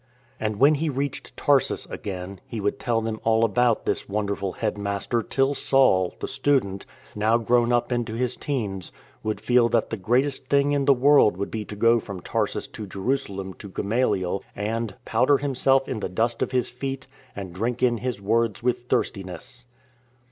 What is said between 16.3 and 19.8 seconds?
at his feet, And drink in his words with thirstiness."